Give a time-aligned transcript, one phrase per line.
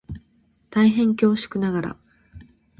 [0.71, 1.97] 大変恐縮ながら